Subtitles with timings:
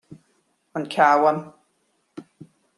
[0.77, 1.37] An Cabhán